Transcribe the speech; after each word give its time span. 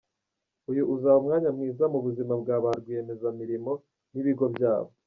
Uyu 0.71 0.83
uzaba 0.93 1.17
umwanya 1.21 1.49
mwiza 1.55 1.85
mu 1.93 1.99
buzima 2.05 2.33
bwa 2.41 2.57
ba 2.63 2.69
rwiyemezamirimo 2.79 3.71
n’ibigo 4.13 4.45
byabo. 4.55 4.91